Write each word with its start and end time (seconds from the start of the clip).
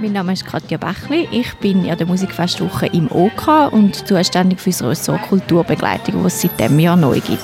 Mein 0.00 0.12
Name 0.14 0.32
ist 0.32 0.46
Katja 0.46 0.78
Bächli. 0.78 1.28
Ich 1.30 1.52
bin 1.56 1.84
in 1.84 1.94
der 1.94 2.06
Musikfestwoche 2.06 2.86
im 2.86 3.12
OK 3.12 3.70
und 3.70 4.08
zuständig 4.08 4.58
für 4.58 4.70
das 4.70 4.82
Ressort 4.82 5.20
Kulturbegleitung, 5.28 6.24
was 6.24 6.36
es 6.36 6.40
seit 6.40 6.58
diesem 6.58 6.78
Jahr 6.78 6.96
neu 6.96 7.20
gibt. 7.20 7.42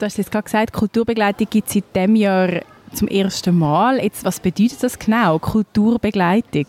Du 0.00 0.04
hast 0.04 0.18
jetzt 0.18 0.32
gerade 0.32 0.42
gesagt, 0.42 0.72
Kulturbegleitung 0.72 1.46
gibt 1.48 1.68
es 1.68 1.74
seit 1.74 1.94
diesem 1.94 2.16
Jahr 2.16 2.62
zum 2.92 3.06
ersten 3.06 3.56
Mal. 3.56 4.02
Jetzt, 4.02 4.24
was 4.24 4.40
bedeutet 4.40 4.82
das 4.82 4.98
genau, 4.98 5.38
Kulturbegleitung? 5.38 6.66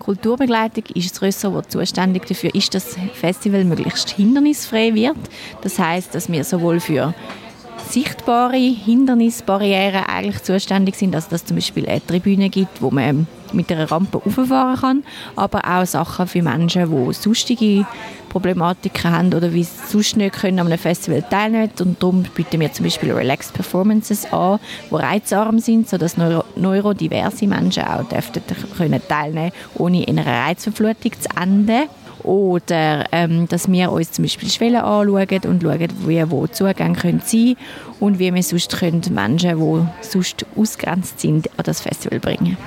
Kulturbegleitung 0.00 0.86
ist 0.94 1.12
das 1.12 1.22
Ressort, 1.22 1.66
das 1.66 1.72
zuständig 1.72 2.26
dafür 2.26 2.52
ist, 2.52 2.74
dass 2.74 2.96
das 2.96 2.98
Festival 3.14 3.62
möglichst 3.62 4.10
hindernisfrei 4.10 4.92
wird. 4.92 5.18
Das 5.62 5.78
heißt, 5.78 6.16
dass 6.16 6.32
wir 6.32 6.42
sowohl 6.42 6.80
für 6.80 7.14
sichtbare 7.88 8.56
Hindernisbarrieren 8.56 10.04
eigentlich 10.04 10.42
zuständig 10.42 10.96
sind, 10.96 11.14
also 11.14 11.30
dass 11.30 11.42
es 11.42 11.46
zum 11.46 11.56
Beispiel 11.56 11.88
eine 11.88 12.04
Tribüne 12.04 12.50
gibt, 12.50 12.82
wo 12.82 12.90
man 12.90 13.26
mit 13.52 13.72
einer 13.72 13.90
Rampe 13.90 14.18
rauffahren 14.18 14.76
kann, 14.76 15.04
aber 15.36 15.62
auch 15.64 15.86
Sachen 15.86 16.26
für 16.26 16.42
Menschen, 16.42 16.90
die 16.90 17.14
sonstige 17.14 17.86
Problematiken 18.28 19.10
haben 19.10 19.32
oder 19.32 19.52
wie 19.54 19.64
sonst 19.64 20.16
nicht 20.16 20.34
können 20.34 20.58
an 20.58 20.66
einem 20.66 20.78
Festival 20.78 21.22
teilnehmen. 21.22 21.70
Und 21.80 22.02
darum 22.02 22.22
bieten 22.22 22.60
wir 22.60 22.72
zum 22.72 22.84
Beispiel 22.84 23.12
Relaxed 23.12 23.54
Performances 23.54 24.30
an, 24.32 24.60
die 24.90 24.94
reizarm 24.94 25.58
sind, 25.58 25.88
sodass 25.88 26.16
neuro 26.16 26.44
neurodiverse 26.56 27.46
Menschen 27.46 27.84
auch 27.84 28.04
dürften 28.04 28.42
können 28.76 29.00
ohne 29.76 30.04
in 30.04 30.18
einer 30.18 30.48
Reizverflutung 30.48 31.12
zu 31.18 31.28
enden 31.40 31.88
oder 32.28 33.06
ähm, 33.10 33.48
dass 33.48 33.72
wir 33.72 33.90
uns 33.90 34.12
zum 34.12 34.24
Beispiel 34.24 34.50
Schwellen 34.50 34.76
anschauen 34.76 35.40
und 35.46 35.62
schauen, 35.62 35.88
wie 36.06 36.30
wo 36.30 36.46
Zugänge 36.46 36.94
können 36.94 37.22
sein 37.24 37.56
und 38.00 38.18
wie 38.18 38.32
wir 38.32 38.42
sonst 38.42 38.76
können 38.76 39.02
Menschen, 39.10 39.58
die 39.58 40.06
sonst 40.06 40.44
ausgrenzt 40.54 41.20
sind, 41.20 41.48
an 41.56 41.64
das 41.64 41.80
Festival 41.80 42.20
bringen 42.20 42.58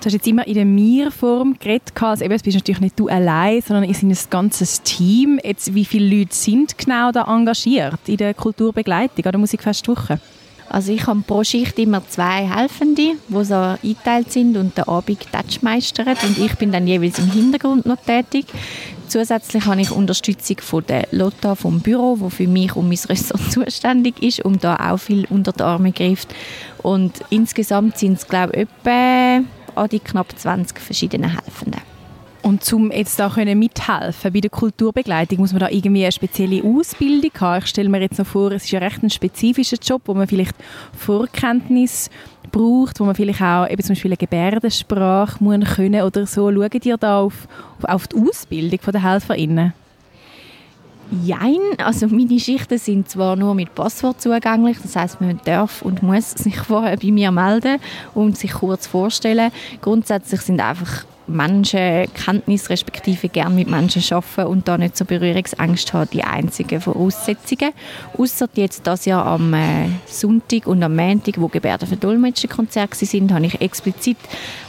Du 0.00 0.06
hast 0.06 0.14
jetzt 0.14 0.26
immer 0.26 0.46
in 0.46 0.54
der 0.54 0.64
Mir-Form 0.64 1.56
geredet. 1.58 1.92
Also 2.00 2.24
eben, 2.24 2.32
es 2.32 2.42
bist 2.42 2.56
natürlich 2.56 2.80
nicht 2.80 2.98
du 2.98 3.08
allein, 3.08 3.60
sondern 3.60 3.84
ihr 3.84 3.94
seid 3.94 4.04
ein 4.04 4.16
ganzes 4.30 4.80
Team. 4.80 5.38
Jetzt, 5.44 5.74
wie 5.74 5.84
viele 5.84 6.18
Leute 6.18 6.34
sind 6.34 6.78
genau 6.78 7.12
da 7.12 7.24
engagiert 7.24 8.00
in 8.06 8.16
der 8.16 8.32
Kulturbegleitung 8.32 9.26
an 9.26 9.32
der 9.32 9.38
Musikfestwoche? 9.38 10.18
Also 10.70 10.92
ich 10.92 11.06
habe 11.06 11.20
pro 11.26 11.42
Schicht 11.42 11.78
immer 11.80 12.00
zwei 12.08 12.48
Helfende, 12.48 13.14
die 13.28 13.44
so 13.44 13.54
eingeteilt 13.54 14.32
sind 14.32 14.56
und 14.56 14.78
den 14.78 14.84
Abend 14.84 15.62
meistern. 15.62 16.16
Und 16.22 16.38
ich 16.38 16.54
bin 16.54 16.70
dann 16.70 16.86
jeweils 16.86 17.18
im 17.18 17.30
Hintergrund 17.30 17.84
noch 17.86 17.96
tätig. 17.96 18.46
Zusätzlich 19.10 19.66
habe 19.66 19.80
ich 19.80 19.90
Unterstützung 19.90 20.58
von 20.60 20.86
der 20.86 21.08
Lotta 21.10 21.56
vom 21.56 21.80
Büro, 21.80 22.20
wo 22.20 22.30
für 22.30 22.46
mich 22.46 22.76
und 22.76 22.88
mein 22.88 22.98
Ressort 23.08 23.42
zuständig 23.50 24.22
ist, 24.22 24.44
um 24.44 24.60
da 24.60 24.76
auch 24.76 24.98
viel 24.98 25.26
unter 25.30 25.50
die 25.50 25.64
Arme 25.64 25.90
greift. 25.90 26.32
Und 26.78 27.14
insgesamt 27.28 27.98
sind 27.98 28.18
es 28.18 28.28
glaube 28.28 28.52
ich 28.52 28.60
etwa 28.60 29.44
an 29.74 29.88
die 29.88 29.98
knapp 29.98 30.38
20 30.38 30.78
verschiedenen 30.78 31.30
Helfenden. 31.30 31.89
Und 32.42 32.72
um 32.72 32.90
jetzt 32.90 33.18
da 33.18 33.28
können 33.28 33.58
mithelfen 33.58 34.32
bei 34.32 34.40
der 34.40 34.50
Kulturbegleitung, 34.50 35.38
muss 35.38 35.52
man 35.52 35.60
da 35.60 35.68
irgendwie 35.68 36.04
eine 36.04 36.12
spezielle 36.12 36.62
Ausbildung 36.64 37.32
haben? 37.38 37.62
Ich 37.62 37.66
stelle 37.70 37.88
mir 37.88 38.00
jetzt 38.00 38.18
noch 38.18 38.26
vor, 38.26 38.50
es 38.52 38.64
ist 38.64 38.70
ja 38.70 38.78
recht 38.78 39.02
ein 39.02 39.10
spezifischer 39.10 39.76
Job, 39.76 40.02
wo 40.06 40.14
man 40.14 40.26
vielleicht 40.26 40.54
Vorkenntnis 40.96 42.08
braucht, 42.50 42.98
wo 42.98 43.04
man 43.04 43.14
vielleicht 43.14 43.42
auch 43.42 43.68
eben 43.68 43.82
zum 43.82 43.94
Beispiel 43.94 44.10
eine 44.10 44.16
Gebärdensprache 44.16 45.42
muss 45.42 45.74
können 45.74 46.02
oder 46.02 46.26
so. 46.26 46.50
Schaut 46.50 46.86
ihr 46.86 46.96
da 46.96 47.20
auf, 47.20 47.46
auf 47.82 48.08
die 48.08 48.16
Ausbildung 48.16 48.80
der 48.90 49.02
HelferInnen? 49.02 49.74
Jein, 51.24 51.58
also 51.78 52.06
meine 52.06 52.38
Schichten 52.38 52.78
sind 52.78 53.10
zwar 53.10 53.34
nur 53.34 53.54
mit 53.56 53.74
Passwort 53.74 54.22
zugänglich, 54.22 54.78
das 54.80 54.94
heißt, 54.94 55.20
man 55.20 55.40
darf 55.44 55.82
und 55.82 56.04
muss 56.04 56.30
sich 56.30 56.56
vorher 56.56 56.96
bei 56.96 57.10
mir 57.10 57.32
melden 57.32 57.78
und 58.14 58.38
sich 58.38 58.52
kurz 58.52 58.86
vorstellen. 58.86 59.50
Grundsätzlich 59.80 60.40
sind 60.42 60.60
einfach 60.60 61.04
Menschenkenntnis 61.30 62.70
respektive 62.70 63.28
gern 63.28 63.54
mit 63.54 63.68
Menschen 63.68 64.02
arbeiten 64.12 64.50
und 64.50 64.68
da 64.68 64.78
nicht 64.78 64.96
so 64.96 65.04
Berührungsängste 65.04 65.92
haben, 65.92 66.10
die 66.12 66.24
einzigen 66.24 66.80
Voraussetzungen. 66.80 67.72
Außer 68.16 68.48
jetzt 68.54 68.86
das 68.86 69.04
Jahr 69.04 69.26
am 69.26 69.54
äh, 69.54 69.88
Sonntag 70.06 70.66
und 70.66 70.82
am 70.82 70.96
Montag, 70.96 71.40
wo 71.40 71.48
Gebärden 71.48 71.88
für 71.88 71.96
Dolmetscherkonzerte 71.96 73.04
sind, 73.04 73.32
habe 73.32 73.46
ich 73.46 73.60
explizit 73.60 74.18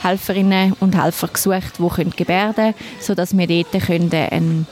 Helferinnen 0.01 0.73
und 0.79 1.01
Helfer 1.01 1.27
gesucht, 1.27 1.79
die 1.79 1.87
können 1.87 2.13
gebärden, 2.15 2.73
sodass 2.99 3.37
wir 3.37 3.47
dort 3.47 3.83
können, 3.85 4.11
eine 4.11 4.65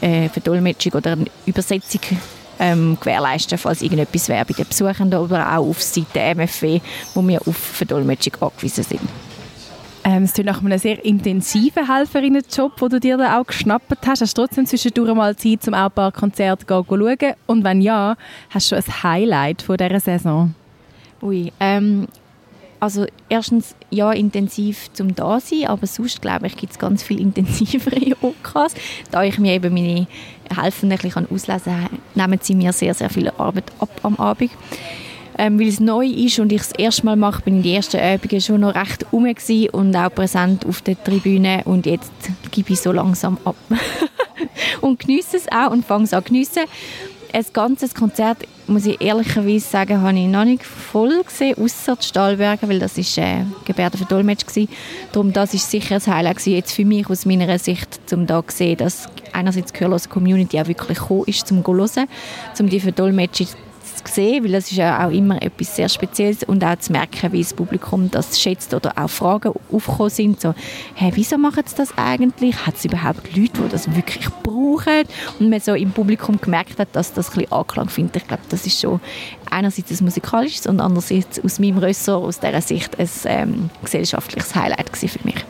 äh, 0.00 0.28
Verdolmetschung 0.28 0.92
oder 0.94 1.12
eine 1.12 1.26
Übersetzung 1.46 2.00
ähm, 2.58 2.96
gewährleisten, 3.00 3.58
falls 3.58 3.82
irgendetwas 3.82 4.28
wäre 4.28 4.44
bei 4.44 4.54
den 4.54 4.66
Besuchenden 4.66 5.18
oder 5.18 5.56
auch 5.56 5.68
auf 5.68 5.82
Seite 5.82 6.20
MFW, 6.34 6.80
wo 7.14 7.26
wir 7.26 7.40
auf 7.46 7.56
Verdolmetschung 7.56 8.34
angewiesen 8.40 8.84
sind. 8.84 9.00
Ähm, 10.04 10.24
es 10.24 10.34
klingt 10.34 10.46
nach 10.46 10.60
einem 10.60 10.78
sehr 10.78 11.04
intensiven 11.04 11.86
Helferinnenjob, 11.86 12.76
den 12.76 12.88
du 12.88 13.00
dir 13.00 13.16
da 13.16 13.40
auch 13.40 13.46
geschnappt 13.46 14.06
hast. 14.06 14.20
Hast 14.20 14.36
du 14.36 14.42
trotzdem 14.42 14.66
zwischendurch 14.66 15.14
mal 15.14 15.36
Zeit, 15.36 15.66
um 15.68 15.74
auch 15.74 15.84
ein 15.84 15.90
paar 15.92 16.10
Konzerte 16.10 16.66
zu 16.66 16.84
schauen? 16.88 17.34
Und 17.46 17.62
wenn 17.62 17.80
ja, 17.80 18.16
hast 18.50 18.72
du 18.72 18.76
ein 18.76 19.02
Highlight 19.02 19.62
von 19.62 19.76
dieser 19.76 20.00
Saison? 20.00 20.54
Ui, 21.22 21.52
ähm, 21.60 22.08
also 22.80 23.06
erstens 23.28 23.76
ja 23.90 24.10
intensiv 24.10 24.92
zum 24.92 25.14
da 25.14 25.38
sein, 25.38 25.68
aber 25.68 25.86
sonst 25.86 26.20
glaube 26.20 26.48
ich 26.48 26.56
gibt 26.56 26.72
es 26.72 26.80
ganz 26.80 27.04
viel 27.04 27.20
intensivere 27.20 28.16
OKs. 28.20 28.74
Da 29.12 29.22
ich 29.22 29.38
mir 29.38 29.52
eben 29.52 29.72
meine 29.72 30.08
Helfenden 30.52 30.98
ein 30.98 31.02
bisschen 31.02 31.30
auslesen 31.30 31.74
kann, 31.74 31.98
nehmen 32.16 32.40
sie 32.42 32.56
mir 32.56 32.72
sehr 32.72 32.94
sehr 32.94 33.08
viel 33.08 33.30
Arbeit 33.38 33.70
ab 33.78 34.00
am 34.02 34.16
Abend 34.16 34.50
ähm, 35.42 35.58
weil 35.58 35.66
es 35.66 35.80
neu 35.80 36.06
ist 36.06 36.38
und 36.38 36.52
ich 36.52 36.60
es 36.60 36.68
das 36.68 36.78
erste 36.78 37.04
Mal 37.04 37.16
mache, 37.16 37.42
bin 37.42 37.56
ich 37.56 37.62
die 37.64 37.74
ersten 37.74 37.96
Übungen 37.96 38.40
schon 38.40 38.60
noch 38.60 38.76
recht 38.76 39.04
rum 39.12 39.26
und 39.72 39.96
auch 39.96 40.14
präsent 40.14 40.64
auf 40.64 40.82
der 40.82 41.02
Tribüne 41.02 41.62
und 41.64 41.84
jetzt 41.84 42.12
gebe 42.52 42.72
ich 42.72 42.80
so 42.80 42.92
langsam 42.92 43.38
ab 43.44 43.56
und 44.82 45.00
genieße 45.00 45.38
es 45.38 45.50
auch 45.50 45.72
und 45.72 45.84
fange 45.84 46.04
es 46.04 46.14
an 46.14 46.22
geniessen. 46.22 46.62
Ein 47.32 47.44
ganzes 47.52 47.92
Konzert, 47.92 48.38
muss 48.68 48.86
ich 48.86 49.00
ehrlicherweise 49.00 49.66
sagen, 49.66 50.00
habe 50.00 50.16
ich 50.16 50.26
noch 50.26 50.44
nicht 50.44 50.62
voll 50.62 51.24
gesehen, 51.24 51.56
außer 51.58 51.96
die 51.96 52.06
Stahlberge, 52.06 52.68
weil 52.68 52.78
das 52.78 52.96
ist 52.96 53.18
äh, 53.18 53.44
Gebärde 53.64 53.98
für 53.98 54.04
Dolmetsch 54.04 54.46
gewesen. 54.46 54.68
Darum, 55.10 55.32
das 55.32 55.54
ist 55.54 55.68
sicher 55.68 55.96
ein 55.96 56.06
Highlight 56.06 56.46
jetzt 56.46 56.72
für 56.72 56.84
mich 56.84 57.10
aus 57.10 57.26
meiner 57.26 57.58
Sicht, 57.58 57.98
um 58.12 58.28
da 58.28 58.46
zu 58.46 58.56
sehen, 58.58 58.76
dass 58.76 59.08
einerseits 59.32 59.72
die 59.72 59.78
gehörlose 59.78 60.08
Community 60.08 60.60
auch 60.60 60.68
wirklich 60.68 60.98
gekommen 60.98 61.24
ist, 61.26 61.48
zum 61.48 61.64
zu 61.64 61.72
hören, 61.72 62.08
um 62.60 62.68
die 62.68 62.80
Verdolmetscher 62.80 63.46
sehen, 64.08 64.44
weil 64.44 64.52
das 64.52 64.70
ist 64.70 64.76
ja 64.76 65.06
auch 65.06 65.10
immer 65.10 65.40
etwas 65.42 65.76
sehr 65.76 65.88
Spezielles 65.88 66.42
und 66.44 66.64
auch 66.64 66.78
zu 66.78 66.92
merken, 66.92 67.32
wie 67.32 67.42
das 67.42 67.54
Publikum 67.54 68.10
das 68.10 68.40
schätzt 68.40 68.74
oder 68.74 68.92
auch 68.96 69.08
Fragen 69.08 69.52
aufgekommen 69.70 70.10
sind, 70.10 70.40
so, 70.40 70.54
hey, 70.94 71.12
wieso 71.14 71.38
machen 71.38 71.62
sie 71.66 71.76
das 71.76 71.96
eigentlich? 71.96 72.66
Hat 72.66 72.76
es 72.76 72.84
überhaupt 72.84 73.36
Leute, 73.36 73.62
die 73.62 73.68
das 73.70 73.94
wirklich 73.94 74.28
brauchen? 74.42 75.04
Und 75.38 75.50
man 75.50 75.60
so 75.60 75.74
im 75.74 75.92
Publikum 75.92 76.40
gemerkt 76.40 76.78
hat, 76.78 76.88
dass 76.92 77.12
das 77.12 77.30
ein 77.30 77.34
bisschen 77.34 77.52
Anklang 77.52 77.88
findet. 77.88 78.16
Ich 78.16 78.28
glaube, 78.28 78.42
das 78.48 78.66
ist 78.66 78.80
schon 78.80 79.00
einerseits 79.50 79.90
ein 79.90 80.04
musikalisches 80.04 80.66
und 80.66 80.80
andererseits 80.80 81.42
aus 81.42 81.58
meinem 81.58 81.78
Ressort, 81.78 82.24
aus 82.24 82.40
dieser 82.40 82.60
Sicht, 82.60 82.98
ein 82.98 83.08
ähm, 83.24 83.70
gesellschaftliches 83.82 84.54
Highlight 84.54 84.96
für 84.96 85.24
mich. 85.24 85.44